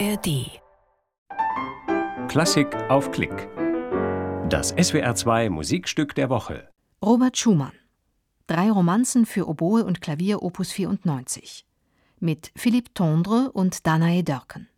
[0.00, 0.60] ARD.
[2.28, 3.48] Klassik auf Klick.
[4.48, 6.68] Das SWR2 Musikstück der Woche.
[7.04, 7.72] Robert Schumann.
[8.48, 11.64] Drei Romanzen für Oboe und Klavier Opus 94.
[12.18, 14.68] Mit Philippe Tondre und Danae Dörken.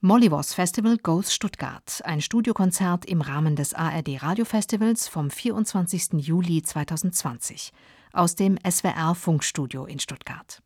[0.00, 6.12] Mollywos Festival Goes Stuttgart, ein Studiokonzert im Rahmen des ARD Radiofestivals vom 24.
[6.24, 7.72] Juli 2020
[8.12, 10.62] aus dem SWR Funkstudio in Stuttgart.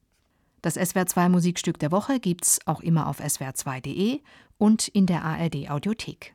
[0.62, 4.20] Das SWR2 Musikstück der Woche gibt's auch immer auf swr2.de
[4.58, 6.34] und in der ARD Audiothek.